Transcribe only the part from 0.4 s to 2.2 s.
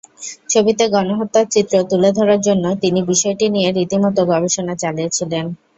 ছবিতে গণহত্যার চিত্র তুলে